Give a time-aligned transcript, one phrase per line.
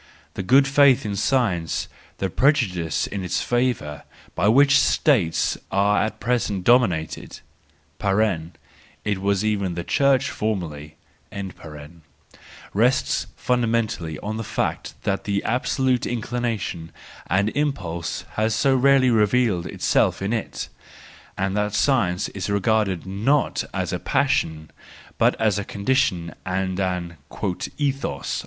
[0.33, 4.01] The good faith in science, the prejudice in its favour,
[4.33, 7.41] by which States are at present dominated
[8.03, 10.95] (it was even the Church formerly),
[12.73, 16.91] rests fundamentally on the fact that the absolute inclination
[17.27, 20.67] and impulse has so rarely revealed itself in it,
[21.37, 24.71] and that science is regarded not as a passion,
[25.19, 27.17] but as a condition and an"
[27.77, 28.39] ethos."